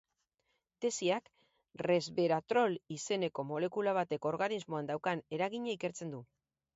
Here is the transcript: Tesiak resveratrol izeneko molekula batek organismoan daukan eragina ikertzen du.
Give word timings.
Tesiak 0.83 1.27
resveratrol 1.87 2.77
izeneko 2.95 3.45
molekula 3.49 3.93
batek 3.99 4.25
organismoan 4.31 4.89
daukan 4.93 5.23
eragina 5.39 5.77
ikertzen 5.79 6.15
du. 6.17 6.23